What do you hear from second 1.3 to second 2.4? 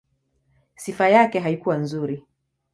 haikuwa nzuri.